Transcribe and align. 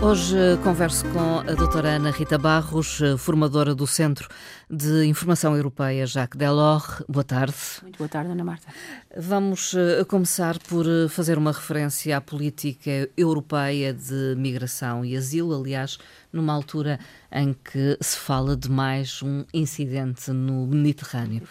Hoje 0.00 0.36
converso 0.62 1.04
com 1.10 1.40
a 1.40 1.54
doutora 1.54 1.96
Ana 1.96 2.12
Rita 2.12 2.38
Barros, 2.38 3.00
formadora 3.18 3.74
do 3.74 3.84
Centro 3.84 4.28
de 4.70 5.04
Informação 5.06 5.56
Europeia 5.56 6.06
Jacques 6.06 6.38
Delors. 6.38 7.02
Boa 7.08 7.24
tarde. 7.24 7.56
Muito 7.82 7.98
boa 7.98 8.08
tarde, 8.08 8.30
Ana 8.30 8.44
Marta. 8.44 8.68
Vamos 9.16 9.74
eh, 9.74 10.04
começar 10.04 10.56
por 10.60 10.86
eh, 10.86 11.08
fazer 11.08 11.36
uma 11.36 11.50
referência 11.50 12.16
à 12.16 12.20
política 12.20 13.10
europeia 13.16 13.92
de 13.92 14.36
migração 14.36 15.04
e 15.04 15.16
asilo, 15.16 15.52
aliás, 15.60 15.98
numa 16.32 16.52
altura 16.52 17.00
em 17.32 17.52
que 17.52 17.98
se 18.00 18.16
fala 18.16 18.56
de 18.56 18.70
mais 18.70 19.20
um 19.20 19.44
incidente 19.52 20.30
no 20.30 20.64
Mediterrâneo 20.68 21.42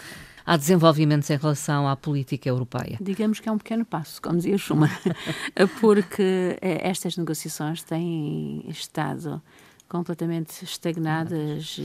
há 0.48 0.56
desenvolvimentos 0.56 1.30
em 1.30 1.36
relação 1.36 1.90
à 1.90 1.96
política 1.98 2.48
europeia? 2.48 2.98
Digamos 3.02 3.42
que 3.42 3.50
é 3.50 3.52
um 3.52 3.58
pequeno 3.58 3.84
passo, 3.84 4.22
como 4.22 4.38
dizia 4.38 4.58
Schumann, 4.58 4.90
porque 5.82 6.58
eh, 6.62 6.80
estas 6.88 7.18
negociações 7.18 7.84
têm 7.84 8.64
estado 8.70 9.42
completamente 9.90 10.64
estagnadas. 10.64 11.80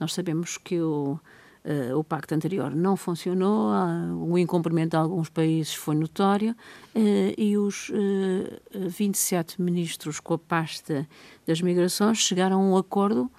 Nós 0.00 0.14
sabemos 0.14 0.56
que 0.56 0.80
o, 0.80 1.18
uh, 1.64 1.98
o 1.98 2.02
pacto 2.02 2.34
anterior 2.34 2.74
não 2.74 2.96
funcionou, 2.96 3.70
o 4.20 4.38
incumprimento 4.38 4.90
de 4.90 4.96
alguns 4.96 5.28
países 5.28 5.74
foi 5.74 5.94
notório 5.94 6.54
e 7.36 7.56
os 7.56 7.90
27 8.74 9.60
ministros 9.60 10.20
com 10.20 10.34
a 10.34 10.38
pasta 10.38 11.06
das 11.46 11.60
migrações 11.60 12.18
chegaram 12.18 12.60
a 12.60 12.64
um 12.64 12.76
acordo, 12.76 13.30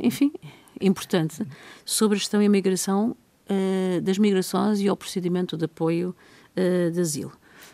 enfim, 0.00 0.32
importante 0.80 1.44
sobre 1.84 2.16
a 2.16 2.18
gestão 2.18 2.40
e 2.40 2.46
a 2.46 2.50
migração 2.50 3.16
uh, 3.48 4.00
das 4.00 4.18
migrações 4.18 4.80
e 4.80 4.88
ao 4.88 4.96
procedimento 4.96 5.56
de 5.56 5.64
apoio 5.64 6.14
uh, 6.56 6.90
de 6.90 7.00
asilo. 7.00 7.32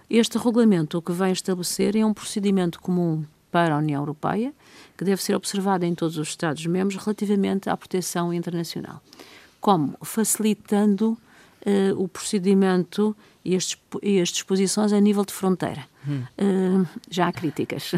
Este 0.08 0.38
regulamento 0.38 0.98
o 0.98 1.02
que 1.02 1.12
vai 1.12 1.32
estabelecer 1.32 1.96
é 1.96 2.04
um 2.04 2.14
procedimento 2.14 2.80
comum 2.80 3.24
para 3.50 3.74
a 3.74 3.78
União 3.78 4.00
Europeia, 4.00 4.52
que 4.96 5.04
deve 5.04 5.22
ser 5.22 5.34
observado 5.34 5.84
em 5.84 5.94
todos 5.94 6.18
os 6.18 6.28
Estados-membros 6.28 7.02
relativamente 7.02 7.68
à 7.68 7.76
proteção 7.76 8.32
internacional. 8.32 9.02
Como? 9.60 9.96
Facilitando 10.02 11.10
uh, 11.66 12.02
o 12.02 12.08
procedimento 12.08 13.16
e 13.48 13.56
as, 13.56 13.76
e 14.02 14.20
as 14.20 14.28
disposições 14.28 14.92
a 14.92 15.00
nível 15.00 15.24
de 15.24 15.32
fronteira. 15.32 15.86
Hum. 16.06 16.22
Uh, 16.38 16.86
já 17.10 17.28
há 17.28 17.32
críticas, 17.32 17.92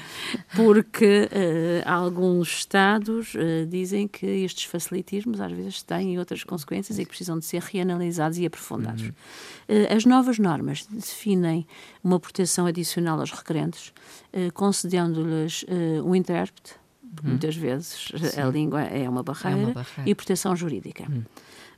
porque 0.54 1.28
uh, 1.32 1.88
alguns 1.88 2.48
Estados 2.60 3.34
uh, 3.34 3.66
dizem 3.66 4.06
que 4.06 4.26
estes 4.26 4.64
facilitismos 4.64 5.40
às 5.40 5.52
vezes 5.52 5.82
têm 5.82 6.18
outras 6.18 6.44
consequências 6.44 6.98
e 6.98 7.04
que 7.04 7.08
precisam 7.08 7.38
de 7.38 7.46
ser 7.46 7.62
reanalisados 7.62 8.38
e 8.38 8.44
aprofundados. 8.44 9.04
Uhum. 9.04 9.86
as 9.94 10.04
novas 10.04 10.38
normas 10.38 10.86
definem 10.86 11.66
uma 12.04 12.20
proteção 12.20 12.66
adicional 12.66 13.18
aos 13.20 13.30
requerentes, 13.30 13.92
concedendo-lhes 14.52 15.64
um 16.04 16.14
intérprete, 16.14 16.74
uhum. 17.02 17.30
muitas 17.30 17.56
vezes 17.56 18.12
Sim. 18.16 18.40
a 18.40 18.46
língua 18.46 18.82
é 18.82 19.08
uma 19.08 19.22
barreira, 19.22 19.60
é 19.60 19.64
uma 19.64 19.72
barreira. 19.72 20.10
e 20.10 20.14
proteção 20.14 20.54
jurídica. 20.54 21.04
Uhum. 21.08 21.24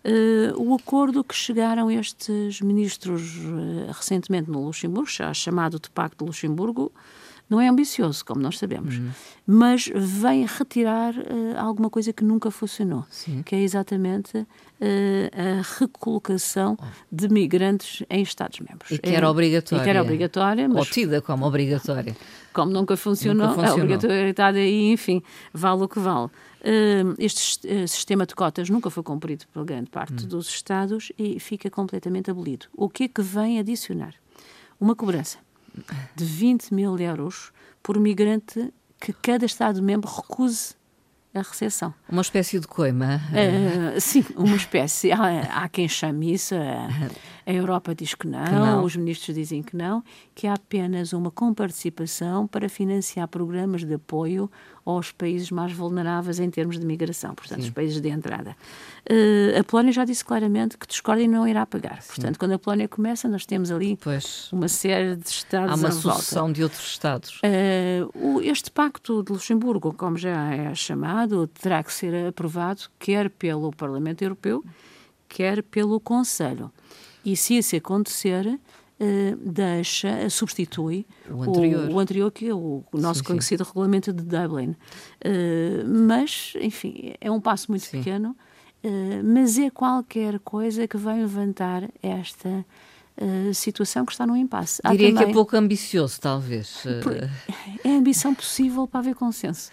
Uh, 0.05 0.61
o 0.61 0.75
acordo 0.75 1.22
que 1.22 1.34
chegaram 1.34 1.91
estes 1.91 2.61
ministros 2.61 3.36
uh, 3.36 3.92
recentemente 3.92 4.50
no 4.50 4.64
Luxemburgo, 4.64 5.08
já 5.08 5.33
chamado 5.33 5.78
de 5.78 5.89
Pacto 5.91 6.25
de 6.25 6.28
Luxemburgo, 6.28 6.91
não 7.53 7.61
é 7.61 7.69
ambicioso, 7.69 8.25
como 8.25 8.41
nós 8.41 8.58
sabemos, 8.58 8.97
uhum. 8.97 9.11
mas 9.47 9.91
vem 9.95 10.47
retirar 10.47 11.14
uh, 11.14 11.58
alguma 11.58 11.91
coisa 11.91 12.11
que 12.11 12.25
nunca 12.25 12.50
funcionou, 12.50 13.05
Sim. 13.11 13.42
que 13.42 13.55
é 13.55 13.61
exatamente 13.61 14.39
uh, 14.39 14.47
a 14.80 15.78
recolocação 15.78 16.79
oh. 16.80 16.85
de 17.11 17.29
migrantes 17.29 18.02
em 18.08 18.23
Estados-membros. 18.23 18.91
E 18.91 18.98
que 18.98 19.11
era 19.11 19.30
obrigatória. 19.30 19.83
E 19.83 19.85
que 19.85 19.91
era 19.91 20.02
obrigatória, 20.02 20.67
mas... 20.67 20.79
Ou 20.79 20.86
tida 20.86 21.20
como 21.20 21.46
obrigatória. 21.46 22.17
Como 22.55 22.73
nunca 22.73 22.96
funcionou, 22.96 23.48
nunca 23.48 23.61
funcionou. 23.61 23.80
a 23.80 23.85
obrigatoriedade 23.85 24.58
aí, 24.58 24.91
enfim, 24.91 25.23
vale 25.52 25.83
o 25.83 25.89
que 25.89 25.98
vale. 25.98 26.30
Este 27.18 27.86
sistema 27.89 28.24
de 28.24 28.34
cotas 28.34 28.70
nunca 28.70 28.89
foi 28.89 29.02
cumprido 29.02 29.45
por 29.52 29.64
grande 29.64 29.90
parte 29.90 30.24
hum. 30.24 30.28
dos 30.28 30.48
Estados 30.48 31.11
e 31.18 31.40
fica 31.40 31.68
completamente 31.68 32.30
abolido. 32.30 32.67
O 32.77 32.89
que 32.89 33.05
é 33.05 33.08
que 33.08 33.23
vem 33.23 33.58
adicionar? 33.58 34.14
Uma 34.80 34.95
cobrança 34.95 35.39
de 36.14 36.24
20 36.24 36.73
mil 36.73 36.98
euros 36.98 37.52
por 37.83 37.98
migrante 37.98 38.73
que 39.00 39.12
cada 39.12 39.45
Estado-membro 39.45 40.08
recuse 40.08 40.74
a 41.34 41.40
recepção. 41.40 41.95
Uma 42.08 42.23
espécie 42.23 42.61
de 42.61 42.68
coima? 42.68 43.20
Uh, 43.30 44.00
sim, 44.00 44.24
uma 44.36 44.55
espécie. 44.55 45.11
Há, 45.11 45.62
há 45.62 45.68
quem 45.68 45.89
chame 45.89 46.34
isso, 46.34 46.55
a, 46.55 46.89
a 47.47 47.53
Europa 47.53 47.95
diz 47.95 48.14
que 48.14 48.27
não, 48.27 48.45
que 48.45 48.51
não, 48.51 48.85
os 48.85 48.97
ministros 48.97 49.35
dizem 49.35 49.63
que 49.63 49.77
não, 49.77 50.03
que 50.35 50.47
há 50.47 50.55
apenas 50.55 51.13
uma 51.13 51.30
comparticipação 51.30 52.47
para 52.47 52.69
financiar 52.69 53.27
programas 53.29 53.85
de 53.85 53.95
apoio 53.95 54.51
aos 54.85 55.13
países 55.13 55.51
mais 55.51 55.73
vulneráveis 55.73 56.41
em 56.41 56.51
termos 56.51 56.79
de 56.79 56.85
migração, 56.85 57.35
portanto, 57.35 57.61
Sim. 57.61 57.69
os 57.69 57.70
países 57.70 58.01
de 58.01 58.08
entrada. 58.08 58.57
Uh, 59.08 59.61
a 59.61 59.64
Polónia 59.64 59.92
já 59.92 60.05
disse 60.05 60.25
claramente 60.25 60.77
que 60.77 60.86
discorda 60.86 61.23
e 61.23 61.29
não 61.29 61.47
irá 61.47 61.64
pagar. 61.64 62.03
Sim. 62.03 62.08
Portanto, 62.08 62.39
quando 62.39 62.53
a 62.53 62.58
Polónia 62.58 62.89
começa, 62.89 63.29
nós 63.29 63.47
temos 63.47 63.70
ali 63.70 63.97
pois. 63.97 64.51
uma 64.53 64.69
série 64.69 65.17
de 65.17 65.29
Estados 65.29 65.73
Há 65.73 65.74
uma 65.77 65.92
sucessão 65.92 66.53
de 66.53 66.63
outros 66.63 66.83
Estados. 66.83 67.41
Uh, 67.41 68.36
o, 68.36 68.41
este 68.41 68.70
pacto 68.70 69.23
de 69.23 69.33
Luxemburgo, 69.33 69.92
como 69.95 70.17
já 70.17 70.53
é 70.53 70.74
chamado, 70.74 71.47
terá 71.47 71.83
que 71.83 71.92
ser 71.92 72.29
aprovado 72.29 72.83
quer 72.98 73.30
pelo 73.30 73.70
Parlamento 73.73 74.23
Europeu, 74.23 74.64
quer 75.29 75.63
pelo 75.63 75.98
Conselho. 76.01 76.70
E 77.25 77.37
se 77.37 77.57
isso 77.57 77.77
acontecer, 77.77 78.47
uh, 78.47 79.37
deixa, 79.45 80.29
substitui 80.31 81.07
o 81.31 81.43
anterior. 81.43 81.89
O, 81.91 81.95
o 81.95 81.99
anterior 81.99 82.31
que 82.31 82.49
é 82.49 82.55
o, 82.55 82.85
o 82.93 82.99
nosso 82.99 83.21
sim, 83.21 83.27
conhecido 83.27 83.65
sim. 83.65 83.71
regulamento 83.71 84.13
de 84.13 84.23
Dublin. 84.23 84.71
Uh, 84.71 85.87
mas, 85.87 86.55
enfim, 86.61 87.15
é 87.21 87.31
um 87.31 87.41
passo 87.41 87.71
muito 87.71 87.85
sim. 87.85 87.99
pequeno, 87.99 88.37
uh, 88.85 89.25
mas 89.25 89.59
é 89.59 89.71
qualquer 89.71 90.39
coisa 90.41 90.87
que 90.87 90.97
vai 90.97 91.21
levantar 91.21 91.89
esta 92.03 92.65
Uh, 93.15 93.53
situação 93.53 94.07
que 94.07 94.13
está 94.13 94.27
num 94.27 94.35
impasse. 94.35 94.81
Há 94.83 94.93
Diria 94.93 95.09
também... 95.09 95.25
que 95.27 95.31
é 95.31 95.35
pouco 95.35 95.55
ambicioso, 95.55 96.19
talvez. 96.19 96.83
É 97.85 97.91
ambição 97.91 98.35
possível 98.35 98.89
para 98.89 99.01
haver 99.01 99.15
consenso. 99.15 99.71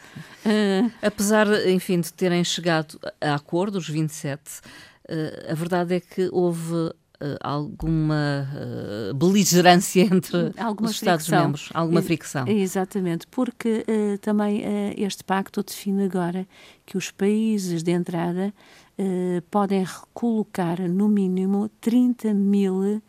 Apesar, 1.01 1.47
enfim, 1.69 2.01
de 2.01 2.11
terem 2.11 2.43
chegado 2.43 2.99
a 3.21 3.35
acordo, 3.35 3.77
os 3.77 3.87
27, 3.87 4.59
uh, 5.09 5.51
a 5.51 5.53
verdade 5.53 5.95
é 5.95 5.99
que 6.01 6.27
houve 6.33 6.91
uh, 7.21 7.37
alguma 7.41 8.47
uh, 8.53 9.13
beligerância 9.13 10.01
entre 10.01 10.53
alguma 10.57 10.89
os 10.89 10.95
Estados-membros, 10.95 11.69
alguma 11.73 12.01
fricção. 12.01 12.47
Exatamente, 12.47 13.27
porque 13.27 13.85
uh, 13.87 14.17
também 14.19 14.63
este 14.97 15.23
pacto 15.23 15.63
define 15.63 16.05
agora 16.05 16.47
que 16.85 16.97
os 16.97 17.11
países 17.11 17.83
de 17.83 17.91
entrada 17.91 18.53
podem 19.49 19.85
recolocar 19.85 20.81
no 20.81 21.07
mínimo 21.07 21.69
30 21.79 22.33
mil 22.33 23.01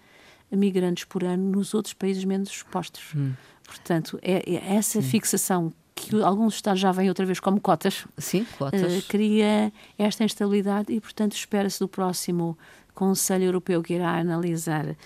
migrantes 0.48 1.02
por 1.02 1.24
ano 1.24 1.50
nos 1.50 1.74
outros 1.74 1.94
países 1.94 2.24
menos 2.24 2.48
expostos. 2.48 3.12
Hum. 3.16 3.32
Portanto, 3.64 4.16
é, 4.22 4.48
é 4.48 4.76
essa 4.76 5.00
hum. 5.00 5.02
fixação 5.02 5.72
que 6.00 6.22
alguns 6.22 6.54
Estados 6.54 6.80
já 6.80 6.90
vêm 6.90 7.08
outra 7.08 7.26
vez 7.26 7.38
como 7.38 7.60
cotas. 7.60 8.06
Sim, 8.16 8.46
cotas. 8.58 9.04
cria 9.06 9.72
esta 9.98 10.24
instabilidade 10.24 10.92
e, 10.92 11.00
portanto, 11.00 11.34
espera-se 11.34 11.78
do 11.78 11.88
próximo 11.88 12.56
Conselho 12.94 13.44
Europeu 13.44 13.82
que 13.82 13.94
irá 13.94 14.18
analisar 14.18 14.86
uh, 14.86 14.96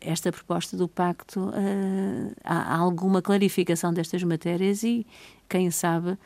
esta 0.00 0.32
proposta 0.32 0.76
do 0.76 0.88
Pacto, 0.88 1.40
uh, 1.40 2.34
há 2.42 2.76
alguma 2.76 3.22
clarificação 3.22 3.92
destas 3.92 4.22
matérias 4.22 4.82
e, 4.82 5.06
quem 5.48 5.70
sabe, 5.70 6.10
uh, 6.10 6.18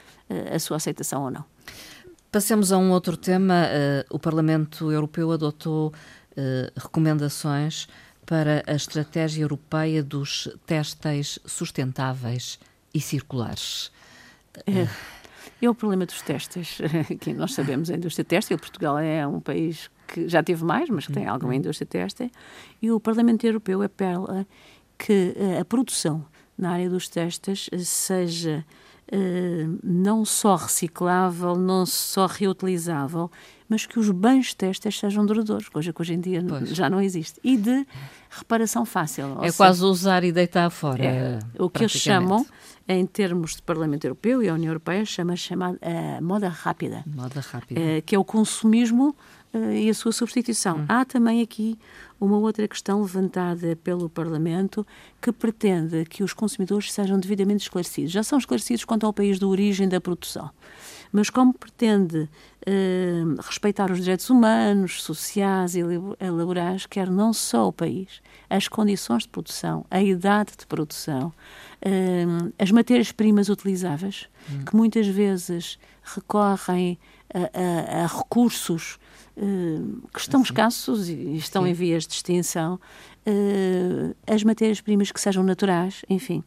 a 0.55 0.59
sua 0.59 0.77
aceitação 0.77 1.25
ou 1.25 1.31
não. 1.31 1.45
Passemos 2.31 2.73
a 2.73 2.79
um 2.79 2.91
outro 2.91 3.17
tema. 3.17 3.69
o 4.11 4.19
Parlamento 4.19 4.93
Europeu 4.93 5.33
adotou 5.33 5.95
recomendações 6.77 7.89
para 8.27 8.63
a 8.67 8.75
Estratégia 8.75 9.45
Europeia 9.45 10.03
dos 10.03 10.47
Têxteis 10.67 11.39
Sustentáveis 11.47 12.59
e 12.93 13.01
Circulares. 13.01 13.91
É, 14.67 14.89
é 15.61 15.71
o 15.71 15.75
problema 15.75 16.07
dos 16.07 16.23
testes, 16.23 16.79
que 17.21 17.33
nós 17.33 17.55
sabemos 17.55 17.91
a 17.91 17.97
indústria 17.97 18.25
têxtil. 18.25 18.59
Portugal 18.59 18.99
é 18.99 19.27
um 19.27 19.41
país 19.41 19.91
que 20.07 20.29
já 20.29 20.43
teve 20.43 20.65
mais, 20.65 20.89
mas 20.89 21.07
que 21.07 21.13
tem 21.13 21.27
uhum. 21.27 21.33
alguma 21.33 21.55
indústria 21.55 21.87
têxtil, 21.87 22.31
e 22.81 22.91
o 22.91 22.99
Parlamento 22.99 23.45
Europeu 23.45 23.83
apela 23.83 24.47
que 24.97 25.35
eh, 25.37 25.61
a 25.61 25.65
produção 25.65 26.25
na 26.57 26.73
área 26.73 26.91
dos 26.91 27.09
testes 27.09 27.71
seja 27.85 28.65
uh, 29.13 29.79
não 29.83 30.25
só 30.25 30.57
reciclável, 30.57 31.55
não 31.55 31.87
só 31.87 32.27
reutilizável, 32.27 33.31
mas 33.69 33.85
que 33.85 33.99
os 33.99 34.11
banhos 34.11 34.55
testes 34.55 34.99
sejam 34.99 35.27
duradouros, 35.27 35.69
coisa 35.69 35.93
que 35.93 36.01
hoje 36.01 36.15
em 36.15 36.21
dia 36.21 36.43
pois. 36.47 36.71
já 36.71 36.89
não 36.89 37.01
existe. 37.01 37.39
E 37.45 37.57
de 37.57 37.87
reparação 38.31 38.85
fácil. 38.85 39.37
É 39.41 39.47
seja, 39.47 39.57
quase 39.57 39.85
usar 39.85 40.25
e 40.25 40.33
deitar 40.33 40.71
fora. 40.71 41.05
É, 41.05 41.39
o 41.59 41.69
que 41.69 41.83
eles 41.83 41.93
chamam, 41.93 42.47
em 42.87 43.05
termos 43.05 43.57
de 43.57 43.63
Parlamento 43.63 44.05
Europeu 44.05 44.43
e 44.43 44.49
a 44.49 44.55
União 44.55 44.71
Europeia, 44.71 45.05
chama, 45.05 45.37
chama 45.37 45.73
uh, 45.73 46.25
moda 46.25 46.49
rápida. 46.49 47.05
Moda 47.07 47.41
rápida. 47.41 47.81
Uh, 47.81 48.03
que 48.05 48.15
é 48.15 48.19
o 48.19 48.25
consumismo 48.25 49.15
uh, 49.53 49.73
e 49.73 49.91
a 49.91 49.95
sua 49.95 50.13
substituição. 50.13 50.79
Hum. 50.79 50.87
Há 50.89 51.05
também 51.05 51.43
aqui 51.43 51.79
uma 52.19 52.39
outra 52.39 52.67
questão 52.67 53.03
levantada 53.03 53.77
pelo 53.77 54.09
Parlamento 54.09 54.87
que 55.21 55.31
pretende 55.31 56.07
que 56.07 56.25
os 56.25 56.33
consumidores 56.33 56.91
sejam 56.93 57.21
devidamente 57.21 57.63
esclarecidos. 57.63 58.11
Já 58.11 58.23
são 58.23 58.39
esclarecidos 58.39 58.85
quanto 58.85 59.05
ao 59.05 59.13
país 59.13 59.39
de 59.39 59.45
origem 59.45 59.89
da 59.89 60.01
produção 60.01 60.51
mas 61.13 61.31
como 61.31 61.53
pretende 61.55 62.29
eh, 62.67 63.23
respeitar 63.43 63.91
os 63.91 63.99
direitos 63.99 64.29
humanos, 64.31 65.03
sociais 65.03 65.75
e 65.75 65.83
laborais, 65.83 66.87
quer 66.87 67.09
não 67.11 67.33
só 67.33 67.69
o 67.69 67.73
país, 67.73 68.21
as 68.49 68.69
condições 68.69 69.23
de 69.23 69.29
produção, 69.29 69.85
a 69.91 70.03
idade 70.03 70.53
de 70.59 70.67
produção, 70.67 71.33
eh, 71.81 72.27
as 72.59 72.71
matérias-primas 72.71 73.49
utilizáveis, 73.49 74.29
hum. 74.51 74.65
que 74.65 74.77
muitas 74.77 75.07
vezes 75.07 75.79
recorrem 76.03 76.99
a, 77.33 78.01
a, 78.01 78.05
a 78.05 78.07
recursos 78.07 78.99
que 80.13 80.19
estão 80.19 80.41
assim. 80.41 80.51
escassos 80.51 81.09
e 81.09 81.37
estão 81.37 81.63
Sim. 81.63 81.71
em 81.71 81.73
vias 81.73 82.05
de 82.05 82.15
extinção, 82.15 82.81
as 84.27 84.43
matérias-primas 84.43 85.13
que 85.13 85.21
sejam 85.21 85.45
naturais, 85.45 86.03
enfim. 86.11 86.43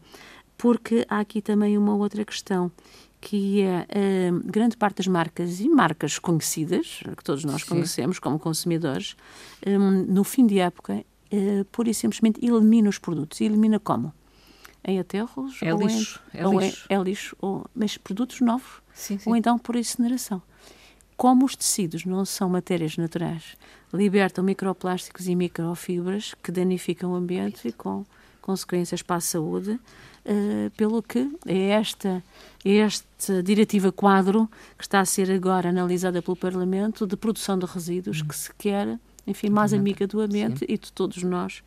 Porque 0.57 1.05
há 1.07 1.19
aqui 1.19 1.41
também 1.41 1.77
uma 1.77 1.95
outra 1.95 2.25
questão, 2.25 2.71
que 3.21 3.61
é 3.61 3.85
uh, 4.31 4.41
grande 4.43 4.75
parte 4.75 4.97
das 4.97 5.07
marcas 5.07 5.59
e 5.59 5.69
marcas 5.69 6.17
conhecidas, 6.17 7.01
que 7.15 7.23
todos 7.23 7.45
nós 7.45 7.61
Sim. 7.61 7.67
conhecemos 7.67 8.17
como 8.17 8.39
consumidores, 8.39 9.15
um, 9.65 10.03
no 10.11 10.23
fim 10.23 10.47
de 10.47 10.59
época, 10.59 11.05
uh, 11.31 11.65
pura 11.65 11.91
e 11.91 11.93
simplesmente 11.93 12.43
elimina 12.43 12.89
os 12.89 12.97
produtos. 12.97 13.39
E 13.39 13.45
elimina 13.45 13.79
como? 13.79 14.11
Em 14.83 14.99
aterros? 14.99 15.61
É 15.61 15.71
lixo. 15.71 16.19
Em, 16.33 16.39
é, 16.39 16.43
lixo. 16.43 16.85
É, 16.89 16.95
é, 16.95 16.97
lixo. 16.97 17.35
Ou, 17.39 17.65
mas 17.75 17.95
produtos 17.95 18.41
novos. 18.41 18.81
Sim, 18.91 19.19
sim. 19.19 19.29
Ou 19.29 19.35
então 19.35 19.57
por 19.59 19.75
incineração. 19.75 20.41
Como 21.15 21.45
os 21.45 21.55
tecidos 21.55 22.03
não 22.03 22.25
são 22.25 22.49
matérias 22.49 22.97
naturais, 22.97 23.55
libertam 23.93 24.43
microplásticos 24.43 25.27
e 25.27 25.35
microfibras 25.35 26.33
que 26.41 26.51
danificam 26.51 27.11
o 27.11 27.15
ambiente 27.15 27.67
e 27.67 27.71
com 27.71 28.03
consequências 28.41 29.01
para 29.01 29.17
a 29.17 29.21
saúde, 29.21 29.71
uh, 29.71 30.69
pelo 30.75 31.01
que 31.01 31.31
é 31.45 31.69
esta, 31.69 32.23
é 32.65 32.77
esta 32.77 33.41
diretiva 33.43 33.91
quadro 33.91 34.49
que 34.77 34.83
está 34.83 34.99
a 34.99 35.05
ser 35.05 35.31
agora 35.31 35.69
analisada 35.69 36.21
pelo 36.21 36.35
Parlamento 36.35 37.05
de 37.05 37.15
produção 37.15 37.57
de 37.57 37.65
resíduos, 37.65 38.21
hum. 38.21 38.27
que 38.27 38.35
se 38.35 38.53
quer, 38.55 38.99
enfim, 39.25 39.49
mais 39.49 39.73
amiga 39.73 40.07
do 40.07 40.19
ambiente 40.19 40.59
Sim. 40.59 40.65
e 40.67 40.77
de 40.77 40.91
todos 40.91 41.21
nós, 41.23 41.63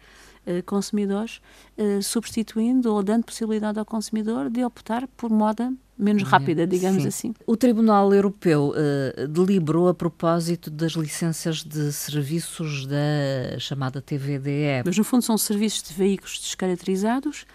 consumidores, 0.67 1.41
uh, 1.79 2.03
substituindo 2.03 2.93
ou 2.93 3.03
dando 3.03 3.25
possibilidade 3.25 3.79
ao 3.79 3.85
consumidor 3.85 4.51
de 4.51 4.65
optar 4.65 5.07
por 5.17 5.31
moda 5.31 5.73
menos 5.97 6.23
rápida, 6.25 6.67
digamos 6.67 7.03
Sim. 7.03 7.09
assim. 7.09 7.35
O 7.47 7.57
Tribunal 7.57 8.13
Europeu 8.13 8.73
uh, 8.73 9.29
deliberou 9.29 9.89
a 9.89 9.95
propósito 9.95 10.71
das 10.71 10.93
licenças 10.93 11.63
de 11.63 11.93
serviços 11.93 12.87
da 12.87 13.59
chamada 13.59 14.03
TVDE. 14.03 14.83
Mas, 14.85 14.99
no 14.99 15.05
fundo, 15.05 15.23
são 15.23 15.39
serviços 15.39 15.83
de 15.83 15.95
veículos 15.95 16.39
descaracterizados 16.41 17.47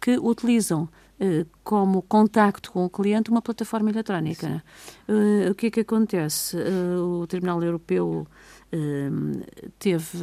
que 0.00 0.18
utilizam 0.18 0.88
uh, 1.20 1.46
como 1.64 2.02
contacto 2.02 2.70
com 2.70 2.84
o 2.84 2.90
cliente 2.90 3.30
uma 3.30 3.42
plataforma 3.42 3.90
eletrónica. 3.90 4.62
Uh, 5.08 5.50
o 5.50 5.54
que 5.54 5.66
é 5.66 5.70
que 5.70 5.80
acontece? 5.80 6.56
Uh, 6.56 7.22
o 7.22 7.26
Tribunal 7.26 7.62
Europeu 7.62 8.26
teve 9.78 10.18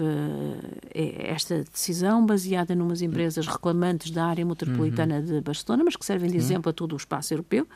esta 0.93 1.63
decisão 1.63 2.25
baseada 2.25 2.75
numas 2.75 3.01
empresas 3.01 3.47
reclamantes 3.47 4.11
da 4.11 4.25
área 4.25 4.45
metropolitana 4.45 5.15
uhum. 5.15 5.25
de 5.25 5.41
Barcelona, 5.41 5.83
mas 5.83 5.95
que 5.95 6.05
servem 6.05 6.29
de 6.29 6.37
exemplo 6.37 6.69
a 6.69 6.73
todo 6.73 6.93
o 6.93 6.97
espaço 6.97 7.33
europeu. 7.33 7.67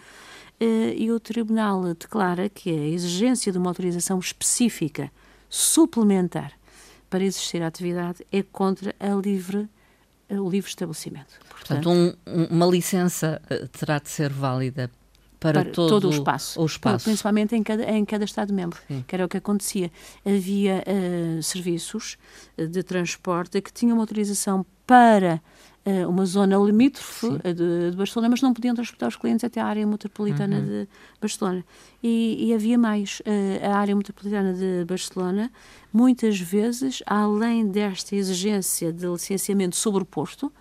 e 0.60 1.12
o 1.12 1.20
Tribunal 1.20 1.82
declara 1.94 2.50
que 2.50 2.70
a 2.70 2.88
exigência 2.88 3.52
de 3.52 3.58
uma 3.58 3.70
autorização 3.70 4.20
específica 4.20 5.12
suplementar 5.50 6.52
para 7.10 7.24
existir 7.24 7.62
a 7.62 7.68
atividade 7.68 8.26
é 8.32 8.44
contra 8.44 8.96
a 9.00 9.10
livre 9.16 9.70
o 10.30 10.50
livre 10.50 10.70
estabelecimento. 10.70 11.40
Portanto, 11.50 11.90
Portanto 11.90 12.18
um, 12.28 12.44
uma 12.52 12.66
licença 12.66 13.42
eh, 13.50 13.68
terá 13.68 13.98
de 14.00 14.10
ser 14.10 14.32
válida 14.32 14.92
para, 15.40 15.64
para 15.64 15.72
todo, 15.72 15.90
todo, 15.90 16.08
o 16.08 16.12
espaço, 16.12 16.62
o 16.62 16.66
espaço. 16.66 17.06
principalmente 17.06 17.56
em 17.56 17.64
cada, 17.64 17.84
em 17.84 18.04
cada 18.04 18.26
Estado-membro, 18.26 18.80
que 19.06 19.16
era 19.16 19.26
o 19.26 19.30
que 19.30 19.38
acontecia. 19.38 19.92
Havia 20.26 20.84
uh, 20.84 21.44
serviços 21.44 22.18
eh, 22.58 22.66
de 22.66 22.82
transporte 22.84 23.62
que 23.62 23.72
tinham 23.72 23.96
uma 23.98 24.04
autorização 24.04 24.66
para 24.86 25.42
uh, 25.86 26.10
uma 26.10 26.26
zona 26.26 26.58
limítrofe 26.58 27.30
de, 27.44 27.92
de, 27.92 27.98
Barcelona, 27.98 28.30
mas 28.30 28.42
não 28.42 28.54
podiam 28.54 28.74
transportar 28.74 29.10
os 29.10 29.16
clientes 29.16 29.44
até 29.44 29.62
a 29.62 29.66
área 29.66 29.86
metropolitana 29.86 30.58
uhum. 30.58 30.66
de 30.66 30.88
Barcelona. 31.22 31.64
E, 32.02 32.48
e 32.48 32.54
havia 32.54 32.78
mais. 32.78 33.20
Uh, 33.20 33.66
a 33.66 33.78
área 33.78 33.96
metropolitana 33.96 34.54
de 34.54 34.86
Barcelona, 34.86 35.52
muitas 35.94 36.40
vezes, 36.40 37.04
além 37.06 37.68
desta 37.68 38.16
exigência 38.16 38.92
de 38.92 39.06
licenciamento 39.06 39.76
sobreposto, 39.76 40.52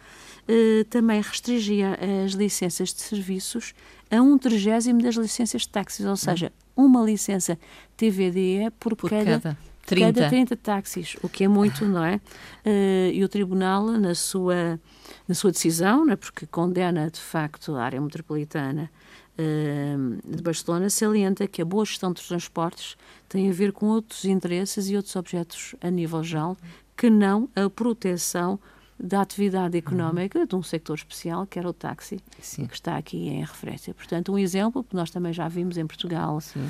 uh, 0.49 0.85
também 0.85 1.21
restringia 1.21 1.99
as 2.25 2.33
licenças 2.33 2.93
de 2.93 3.01
serviços 3.01 3.75
a 4.11 4.21
um 4.21 4.39
trigésimo 4.39 5.03
das 5.03 5.17
licenças 5.17 5.63
de 5.63 5.69
táxis, 5.69 6.07
ou 6.07 6.17
seja, 6.17 6.53
uma 6.77 7.03
licença 7.03 7.59
TVDE 7.97 8.71
por, 8.79 8.95
por 8.95 9.11
cada, 9.11 9.41
cada 9.41 9.59
30. 9.87 10.13
cada 10.13 10.29
30 10.29 10.57
táxis, 10.57 11.17
o 11.23 11.29
que 11.29 11.45
é 11.45 11.49
muito, 11.49 11.85
não 11.87 12.05
é? 12.05 12.17
Uh, 12.65 13.13
e 13.13 13.25
o 13.25 13.29
Tribunal, 13.29 13.87
na 13.93 14.15
sua, 14.15 14.79
na 15.27 15.35
sua 15.35 15.51
decisão, 15.51 16.05
né, 16.05 16.17
porque 16.17 16.47
condena 16.47 17.11
de 17.11 17.21
facto 17.21 17.75
a 17.75 17.83
área 17.83 18.01
metropolitana 18.01 18.91
uh, 19.39 20.37
de 20.37 20.43
Barcelona, 20.43 20.91
salienta 20.91 21.47
que 21.49 21.63
a 21.63 21.65
boa 21.65 21.85
gestão 21.85 22.13
dos 22.13 22.29
transportes 22.29 22.97
tem 23.29 23.49
a 23.49 23.53
ver 23.53 23.73
com 23.73 23.87
outros 23.87 24.25
interesses 24.25 24.89
e 24.89 24.97
outros 24.97 25.17
objetos 25.17 25.75
a 25.81 25.91
nível 25.91 26.23
geral 26.23 26.57
que 26.97 27.11
não 27.11 27.49
a 27.55 27.69
proteção 27.69 28.59
da 28.99 29.21
atividade 29.21 29.77
económica 29.77 30.39
uhum. 30.39 30.47
de 30.47 30.57
um 30.57 30.63
sector 30.63 30.97
especial, 30.97 31.47
que 31.47 31.59
era 31.59 31.69
o 31.69 31.73
táxi, 31.73 32.19
Sim. 32.41 32.67
que 32.67 32.75
está 32.75 32.97
aqui 32.97 33.29
em 33.29 33.41
referência. 33.41 33.93
Portanto, 33.93 34.33
um 34.33 34.39
exemplo 34.39 34.83
que 34.83 34.97
nós 34.97 35.11
também 35.11 35.33
já 35.33 35.49
vimos 35.49 35.77
em 35.77 35.87
Portugal, 35.87 36.39
uh, 36.39 36.61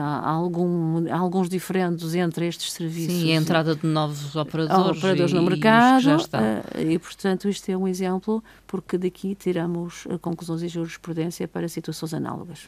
há, 0.00 0.30
algum, 0.30 1.10
há 1.12 1.18
alguns 1.18 1.48
diferentes 1.48 2.14
entre 2.14 2.46
estes 2.46 2.72
serviços. 2.72 3.20
Sim, 3.20 3.32
a 3.32 3.34
entrada 3.34 3.76
de 3.76 3.86
novos 3.86 4.34
operadores, 4.36 4.98
operadores 4.98 5.32
e, 5.32 5.34
no 5.34 5.42
mercado. 5.42 6.16
Uh, 6.16 6.80
e, 6.80 6.98
portanto, 6.98 7.48
isto 7.48 7.70
é 7.70 7.76
um 7.76 7.86
exemplo, 7.86 8.42
porque 8.66 8.96
daqui 8.96 9.34
tiramos 9.34 10.06
conclusões 10.20 10.62
e 10.62 10.68
jurisprudência 10.68 11.46
para 11.46 11.68
situações 11.68 12.14
análogas. 12.14 12.66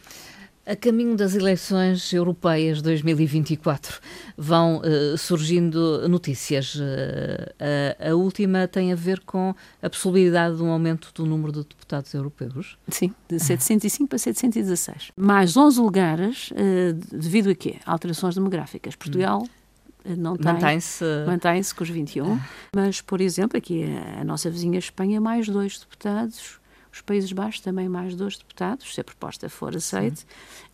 A 0.69 0.77
caminho 0.77 1.17
das 1.17 1.35
eleições 1.35 2.13
europeias 2.13 2.83
2024 2.83 4.01
vão 4.37 4.83
uh, 4.83 5.17
surgindo 5.17 6.07
notícias. 6.07 6.75
Uh, 6.75 6.83
a, 8.03 8.11
a, 8.11 8.15
última 8.15 8.69
tem 8.69 8.93
a 8.93 8.95
ver 8.95 9.21
com 9.21 9.55
a 9.81 9.89
possibilidade 9.89 10.59
de 10.59 10.63
um 10.63 10.71
aumento 10.71 11.11
do 11.15 11.25
número 11.25 11.53
de 11.53 11.61
deputados 11.61 12.13
europeus. 12.13 12.77
Sim, 12.89 13.15
de 13.27 13.41
705 13.41 14.11
para 14.11 14.19
716. 14.19 15.13
Mais 15.17 15.57
11 15.57 15.81
lugares, 15.81 16.51
uh, 16.51 17.17
devido 17.17 17.49
a 17.49 17.55
quê? 17.55 17.77
Alterações 17.87 18.35
demográficas. 18.35 18.95
Portugal 18.95 19.49
não 20.05 20.37
tem, 20.37 20.53
mantém-se 20.53 21.05
mantém 21.27 21.63
com 21.75 21.83
os 21.83 21.89
21, 21.89 22.39
mas, 22.77 23.01
por 23.01 23.23
exemplo, 23.23 23.57
aqui 23.57 23.85
a, 23.85 24.21
a 24.21 24.25
nossa 24.25 24.51
vizinha 24.51 24.79
Espanha, 24.79 25.19
mais 25.19 25.49
dois 25.49 25.79
deputados 25.79 26.61
os 26.99 27.03
Países 27.03 27.33
Baixos 27.33 27.61
também 27.61 27.89
mais 27.89 28.15
dois 28.15 28.37
deputados, 28.37 28.95
se 28.95 29.01
a 29.01 29.05
proposta 29.05 29.49
for 29.49 29.75
aceita, 29.75 30.23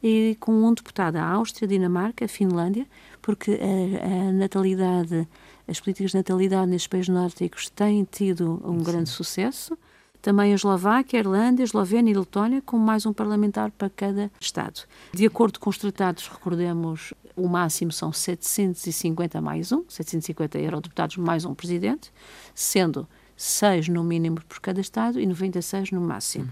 e 0.03 0.37
com 0.41 0.53
um 0.53 0.73
deputado 0.73 1.17
a 1.17 1.23
Áustria, 1.23 1.69
Dinamarca, 1.69 2.27
Finlândia, 2.27 2.87
porque 3.21 3.53
a, 3.61 4.29
a, 4.29 4.33
natalidade, 4.33 5.29
as 5.69 5.81
políticas 5.81 6.13
de 6.13 6.17
natalidade 6.17 6.71
nestes 6.71 6.89
países 6.89 7.09
nórdicos 7.09 7.69
têm 7.69 8.07
tido 8.11 8.61
um 8.65 8.79
Sim. 8.79 8.85
grande 8.85 9.11
sucesso. 9.11 9.77
Também 10.23 10.53
a 10.53 10.55
Eslováquia, 10.55 11.19
a 11.19 11.21
Irlanda, 11.21 11.63
a 11.63 11.65
Eslovénia 11.65 12.13
e 12.13 12.17
a 12.17 12.21
Letónia, 12.21 12.63
com 12.63 12.79
mais 12.79 13.05
um 13.05 13.13
parlamentar 13.13 13.71
para 13.71 13.91
cada 13.91 14.31
Estado. 14.41 14.81
De 15.13 15.27
acordo 15.27 15.61
com 15.61 15.69
os 15.69 15.77
tratados, 15.77 16.27
recordemos, 16.29 17.13
o 17.37 17.47
máximo 17.47 17.93
são 17.93 18.11
750 18.11 19.43
mais 19.43 19.71
um, 19.71 19.85
750 19.87 20.59
eurodeputados 20.59 21.19
mais 21.19 21.45
um 21.45 21.55
presidente, 21.55 22.11
sendo 22.55 23.07
6 23.37 23.89
no 23.89 24.03
mínimo 24.05 24.41
por 24.49 24.61
cada 24.61 24.81
Estado 24.81 25.21
e 25.21 25.27
96 25.27 25.91
no 25.93 26.01
máximo. 26.01 26.49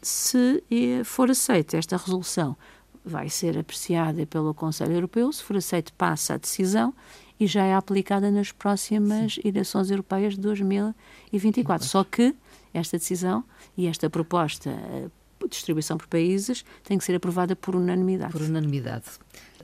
Se 0.00 0.62
for 1.04 1.30
aceita 1.30 1.76
esta 1.76 1.96
resolução, 1.96 2.56
vai 3.04 3.28
ser 3.28 3.58
apreciada 3.58 4.26
pelo 4.26 4.54
Conselho 4.54 4.92
Europeu, 4.92 5.32
se 5.32 5.42
for 5.42 5.56
aceita, 5.56 5.92
passa 5.96 6.34
a 6.34 6.36
decisão 6.36 6.94
e 7.38 7.46
já 7.46 7.64
é 7.64 7.74
aplicada 7.74 8.30
nas 8.30 8.52
próximas 8.52 9.34
Sim. 9.34 9.40
eleições 9.44 9.90
europeias 9.90 10.34
de 10.34 10.40
2024. 10.40 11.86
Só 11.86 12.04
que 12.04 12.34
esta 12.72 12.96
decisão 12.96 13.44
e 13.76 13.86
esta 13.86 14.08
proposta 14.08 14.70
eh, 14.70 15.08
distribuição 15.48 15.98
por 15.98 16.06
países 16.06 16.64
tem 16.84 16.96
que 16.96 17.04
ser 17.04 17.16
aprovada 17.16 17.56
por 17.56 17.74
unanimidade. 17.74 18.32
Por 18.32 18.42
unanimidade. 18.42 19.06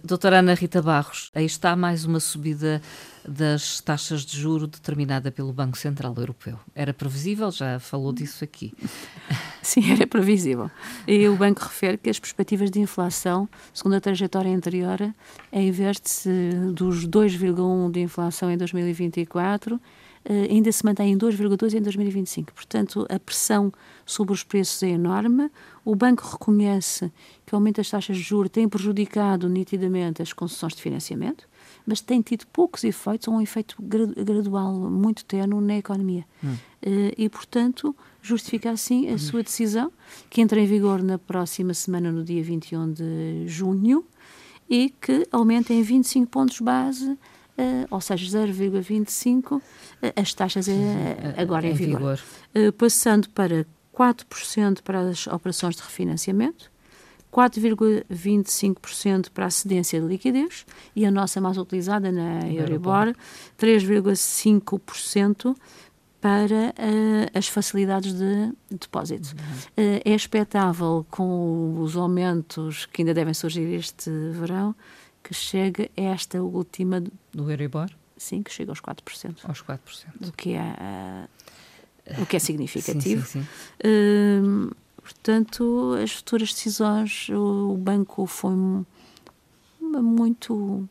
Doutora 0.04 0.38
Ana 0.38 0.54
Rita 0.54 0.82
Barros, 0.82 1.30
aí 1.34 1.44
está 1.44 1.74
mais 1.74 2.04
uma 2.04 2.20
subida 2.20 2.80
das 3.26 3.80
taxas 3.80 4.24
de 4.24 4.38
juro 4.38 4.66
determinada 4.66 5.30
pelo 5.30 5.52
Banco 5.52 5.76
Central 5.76 6.14
Europeu. 6.16 6.58
Era 6.74 6.94
previsível? 6.94 7.50
Já 7.50 7.78
falou 7.78 8.12
disso 8.12 8.44
aqui. 8.44 8.72
Sim, 9.62 9.92
era 9.92 10.06
previsível. 10.06 10.70
E 11.06 11.28
o 11.28 11.36
banco 11.36 11.62
refere 11.62 11.98
que 11.98 12.08
as 12.08 12.18
perspectivas 12.18 12.70
de 12.70 12.80
inflação, 12.80 13.48
segundo 13.72 13.94
a 13.94 14.00
trajetória 14.00 14.54
anterior, 14.54 14.98
de, 14.98 16.72
dos 16.72 17.06
2,1% 17.06 17.90
de 17.90 18.00
inflação 18.00 18.50
em 18.50 18.56
2024, 18.56 19.74
eh, 19.74 19.78
ainda 20.50 20.70
se 20.72 20.84
mantém 20.84 21.12
em 21.12 21.18
2,2% 21.18 21.74
em 21.74 21.82
2025. 21.82 22.52
Portanto, 22.52 23.06
a 23.08 23.18
pressão 23.18 23.72
sobre 24.04 24.32
os 24.32 24.42
preços 24.42 24.82
é 24.82 24.88
enorme. 24.88 25.50
O 25.84 25.94
banco 25.94 26.26
reconhece 26.26 27.12
que 27.46 27.54
o 27.54 27.56
aumento 27.56 27.76
das 27.76 27.90
taxas 27.90 28.16
de 28.16 28.22
juros 28.22 28.50
tem 28.50 28.68
prejudicado 28.68 29.48
nitidamente 29.48 30.22
as 30.22 30.32
concessões 30.32 30.74
de 30.74 30.82
financiamento 30.82 31.48
mas 31.88 32.02
tem 32.02 32.20
tido 32.20 32.46
poucos 32.48 32.84
efeitos, 32.84 33.28
ou 33.28 33.34
um 33.34 33.40
efeito 33.40 33.74
gradual 33.82 34.74
muito 34.74 35.24
tenue 35.24 35.64
na 35.64 35.78
economia. 35.78 36.22
Hum. 36.44 36.52
Uh, 36.84 37.12
e, 37.16 37.30
portanto, 37.30 37.96
justifica 38.20 38.70
assim 38.70 39.08
a 39.08 39.14
hum. 39.14 39.18
sua 39.18 39.42
decisão, 39.42 39.90
que 40.28 40.42
entra 40.42 40.60
em 40.60 40.66
vigor 40.66 41.02
na 41.02 41.18
próxima 41.18 41.72
semana, 41.72 42.12
no 42.12 42.22
dia 42.22 42.42
21 42.42 42.92
de 42.92 43.44
junho, 43.46 44.04
e 44.68 44.90
que 45.00 45.26
aumenta 45.32 45.72
em 45.72 45.82
25 45.82 46.30
pontos 46.30 46.60
base, 46.60 47.16
ou 47.90 48.00
seja, 48.00 48.46
0,25 48.46 49.56
uh, 49.56 49.62
eh, 50.02 50.12
as 50.16 50.32
taxas 50.34 50.68
agora 51.36 51.66
em, 51.66 51.70
em 51.70 51.74
vigor. 51.74 52.18
vigor. 52.54 52.72
passando 52.72 53.28
para 53.30 53.66
4% 53.94 54.82
para 54.82 55.00
as 55.00 55.26
operações 55.26 55.74
de 55.76 55.82
refinanciamento, 55.82 56.70
4,25% 57.32 59.30
para 59.30 59.46
a 59.46 59.50
cedência 59.50 60.00
de 60.00 60.06
liquidez 60.06 60.64
e 60.94 61.04
a 61.04 61.10
nossa 61.10 61.40
mais 61.40 61.58
utilizada 61.58 62.12
na 62.12 62.48
Euribor, 62.48 63.12
3,5% 63.58 65.56
para 66.20 66.74
uh, 66.74 67.30
as 67.32 67.48
facilidades 67.48 68.12
de 68.12 68.52
depósito. 68.70 69.34
Uhum. 69.36 69.42
Uh, 69.84 70.00
é 70.04 70.14
expectável, 70.14 71.06
com 71.10 71.80
os 71.80 71.96
aumentos 71.96 72.86
que 72.86 73.02
ainda 73.02 73.14
devem 73.14 73.34
surgir 73.34 73.72
este 73.74 74.10
verão, 74.32 74.74
que 75.28 75.34
chegue 75.34 75.90
esta 75.94 76.42
última... 76.42 77.02
Do 77.34 77.50
Euribor? 77.50 77.90
Sim, 78.16 78.42
que 78.42 78.50
chega 78.50 78.72
aos 78.72 78.80
4%. 78.80 79.40
Aos 79.44 79.62
4%. 79.62 79.78
O 80.26 80.32
que 80.32 80.54
é, 80.54 81.28
uh, 82.16 82.22
o 82.22 82.24
que 82.24 82.36
é 82.36 82.38
significativo. 82.38 83.26
Sim, 83.26 83.42
sim, 83.42 83.46
sim. 83.82 84.70
Portanto, 85.02 85.96
as 86.02 86.12
futuras 86.12 86.54
decisões, 86.54 87.28
o, 87.28 87.76
banco 87.76 88.24
foi 88.24 88.54
muito 89.82 90.88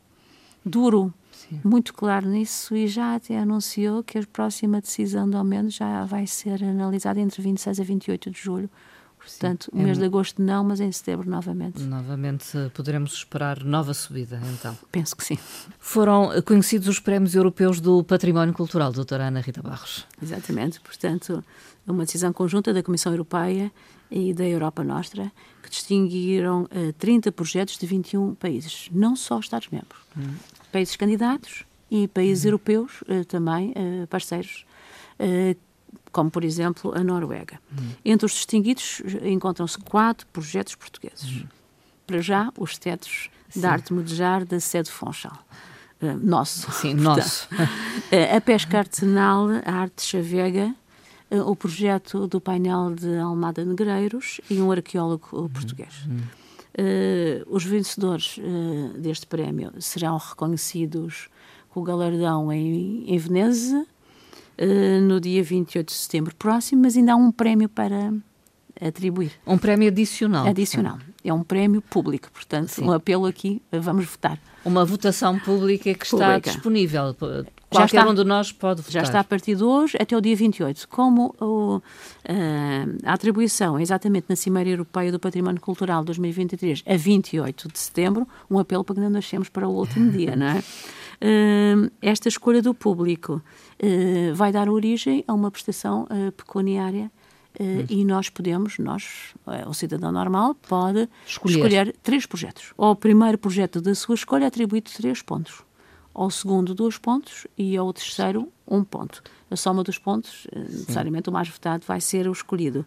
duro, 0.64 1.12
Sim. 1.32 1.60
muito 1.64 1.96
claro 1.96 2.28
nisso 2.28 2.76
e 2.76 2.88
já 2.88 3.16
até 3.16 3.40
anunciou 3.40 4.04
que 4.04 4.20
a 4.20 4.24
próxima 4.32 4.82
decisão 4.82 5.28
de 5.28 5.36
aumento 5.36 5.72
já 5.72 6.06
vai 6.06 6.28
ser 6.28 6.64
analisada 6.64 7.20
entre 7.20 7.42
26 7.42 7.80
a 7.80 7.84
28 7.84 8.30
de 8.30 8.40
julho. 8.40 8.70
Portanto, 9.20 9.70
o 9.74 9.78
mês 9.78 9.98
é... 9.98 10.02
de 10.02 10.06
agosto 10.06 10.42
não, 10.42 10.64
mas 10.64 10.80
em 10.80 10.92
setembro 10.92 11.30
novamente. 11.30 11.82
Novamente 11.84 12.58
poderemos 12.74 13.14
esperar 13.14 13.64
nova 13.64 13.94
subida, 13.94 14.40
então. 14.54 14.78
Penso 14.92 15.16
que 15.16 15.24
sim. 15.24 15.38
Foram 15.80 16.30
conhecidos 16.44 16.88
os 16.88 17.00
prémios 17.00 17.36
europeus 17.36 17.82
do 17.82 18.04
património 18.04 18.54
cultural, 18.54 18.92
doutora 18.92 19.28
Ana 19.28 19.42
Rita 19.42 19.62
Barros. 19.62 20.06
Exatamente, 20.22 20.80
portanto, 20.80 21.44
uma 21.86 22.06
decisão 22.06 22.32
conjunta 22.32 22.74
da 22.74 22.82
Comissão 22.82 23.12
Europeia 23.12 23.72
e 24.10 24.34
da 24.34 24.46
Europa 24.46 24.84
Nostra, 24.84 25.32
que 25.62 25.70
distinguiram 25.70 26.64
uh, 26.64 26.90
eh, 26.90 26.92
30 26.94 27.32
projetos 27.32 27.78
de 27.78 27.86
21 27.86 28.36
países, 28.36 28.90
não 28.92 29.16
só 29.16 29.40
Estados-membros, 29.40 30.00
hum. 30.18 30.36
países 30.72 30.96
candidatos 30.96 31.66
e 31.92 32.08
países 32.08 32.46
hum. 32.46 32.50
europeus 32.50 33.02
uh, 33.02 33.26
também 33.26 33.72
uh, 33.72 34.08
parceiros, 34.08 34.66
como 36.18 36.32
por 36.32 36.44
exemplo 36.44 36.92
a 36.98 37.04
Noruega. 37.04 37.60
Hum. 37.72 37.92
Entre 38.04 38.26
os 38.26 38.32
distinguidos 38.32 39.04
encontram-se 39.22 39.78
quatro 39.78 40.26
projetos 40.34 40.74
portugueses. 40.74 41.44
Hum. 41.44 41.48
Para 42.08 42.20
já, 42.22 42.52
os 42.58 42.76
tetos 42.76 43.30
Sim. 43.50 43.62
da 43.62 43.74
arte 43.74 43.94
modejar 43.94 44.44
da 44.44 44.60
sede 44.60 44.90
Fonchal. 44.90 45.38
Uh, 46.02 46.18
nosso. 46.20 46.72
Sim, 46.72 46.96
nosso. 46.98 47.48
a 48.36 48.42
pesca 48.42 48.80
artesanal, 48.80 49.48
a 49.64 49.72
arte 49.72 50.02
chavega, 50.02 50.74
uh, 51.30 51.42
o 51.42 51.56
projeto 51.56 52.26
do 52.26 52.42
painel 52.42 52.96
de 52.96 53.16
Almada 53.20 53.64
Negreiros 53.64 54.42
e 54.50 54.60
um 54.60 54.72
arqueólogo 54.72 55.28
uhum. 55.34 55.50
português. 55.50 56.04
Uhum. 56.08 56.18
Uh, 56.18 57.46
os 57.46 57.64
vencedores 57.64 58.40
uh, 58.40 58.98
deste 58.98 59.28
prémio 59.28 59.72
serão 59.80 60.18
reconhecidos 60.18 61.30
com 61.70 61.82
o 61.82 61.84
galardão 61.84 62.52
em, 62.52 63.04
em 63.08 63.18
Veneza 63.20 63.86
uh, 63.86 63.97
no 65.02 65.20
dia 65.20 65.44
28 65.44 65.88
de 65.88 65.94
setembro 65.94 66.36
próximo, 66.36 66.82
mas 66.84 66.98
ainda 66.98 67.14
há 67.14 67.16
um 67.16 67.32
prémio 67.32 67.70
para 67.70 68.14
atribuir. 68.82 69.32
Um 69.46 69.58
prémio 69.58 69.88
adicional. 69.88 70.48
Adicional. 70.48 70.98
É 71.24 71.34
um 71.34 71.44
prémio 71.44 71.82
público, 71.82 72.32
portanto, 72.32 72.70
Sim. 72.70 72.86
um 72.86 72.92
apelo 72.92 73.26
aqui, 73.26 73.62
vamos 73.72 74.06
votar. 74.06 74.40
Uma 74.64 74.86
votação 74.86 75.38
pública 75.40 75.94
que 75.94 76.06
está 76.06 76.40
disponível 76.40 77.16
Qualquer 77.70 77.98
está, 77.98 78.10
um 78.10 78.14
de 78.14 78.24
nós 78.24 78.52
pode 78.52 78.82
votar. 78.82 78.94
Já 78.94 79.02
está 79.02 79.20
a 79.20 79.24
partir 79.24 79.56
de 79.56 79.64
hoje 79.64 79.98
até 80.00 80.16
o 80.16 80.22
dia 80.22 80.36
28. 80.36 80.88
Como 80.88 81.36
o, 81.40 81.78
uh, 81.78 81.82
a 83.04 83.14
atribuição 83.14 83.78
é 83.78 83.82
exatamente 83.82 84.28
na 84.30 84.38
Cimeira 84.38 84.70
Europeia 84.70 85.12
do 85.12 85.20
Património 85.20 85.60
Cultural 85.60 86.04
2023 86.04 86.84
a 86.86 86.96
28 86.96 87.68
de 87.68 87.78
setembro, 87.78 88.26
um 88.50 88.58
apelo 88.58 88.86
para 88.86 88.96
que 88.96 89.02
não 89.02 89.10
nascemos 89.10 89.50
para 89.50 89.68
o 89.68 89.72
último 89.72 90.10
dia, 90.12 90.36
não 90.36 90.48
é? 90.48 90.60
Uh, 90.60 91.92
esta 92.02 92.30
escolha 92.30 92.62
do 92.62 92.74
público 92.74 93.42
uh, 93.84 94.34
vai 94.34 94.52
dar 94.54 94.70
origem 94.70 95.26
a 95.28 95.34
uma 95.34 95.52
prestação 95.52 96.08
pecuniária 96.38 97.12
Uh, 97.60 97.86
e 97.90 98.06
nós 98.06 98.30
podemos, 98.30 98.78
nós, 98.78 99.34
o 99.66 99.74
cidadão 99.74 100.12
normal, 100.12 100.54
pode 100.54 101.10
escolher. 101.26 101.56
escolher. 101.56 101.96
três 102.04 102.26
projetos. 102.26 102.74
Ao 102.78 102.96
primeiro 102.96 103.38
projeto 103.38 103.82
da 103.82 103.96
sua 103.96 104.16
escolha, 104.16 104.48
atribuído 104.48 104.92
três 104.92 105.22
pontos 105.22 105.64
ao 106.18 106.30
segundo 106.32 106.74
dois 106.74 106.98
pontos 106.98 107.46
e 107.56 107.78
ao 107.78 107.94
terceiro 107.94 108.52
um 108.68 108.84
ponto. 108.84 109.22
A 109.52 109.56
soma 109.56 109.84
dos 109.84 110.00
pontos, 110.00 110.48
eh, 110.52 110.56
Sim. 110.56 110.62
necessariamente 110.80 111.30
o 111.30 111.32
mais 111.32 111.48
votado 111.48 111.86
vai 111.88 112.02
ser 112.02 112.28
o 112.28 112.32
escolhido. 112.32 112.84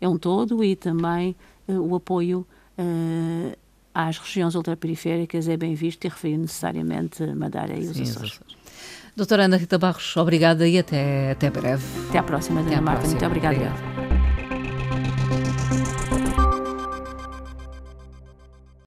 é 0.00 0.08
um 0.08 0.16
todo 0.16 0.64
e 0.64 0.74
também 0.74 1.36
uh, 1.68 1.74
o 1.74 1.94
apoio 1.94 2.46
às 3.94 4.18
regiões 4.18 4.54
ultraperiféricas 4.54 5.46
é 5.46 5.56
bem 5.56 5.74
visto 5.74 6.04
e 6.04 6.08
referiu 6.08 6.38
necessariamente 6.38 7.24
Madeira 7.34 7.78
e 7.78 7.86
os 7.86 7.96
Sim, 7.96 8.02
Açores. 8.04 8.40
Doutora 9.14 9.44
Ana 9.44 9.56
Rita 9.56 9.78
Barros, 9.78 10.16
obrigada 10.16 10.66
e 10.66 10.78
até, 10.78 11.32
até 11.32 11.50
breve. 11.50 11.84
Até 12.08 12.18
à 12.18 12.22
próxima, 12.22 12.62
Dona 12.62 12.80
Marta. 12.80 13.06
Muito 13.06 13.24
obrigada. 13.24 13.56
obrigada. 13.56 13.91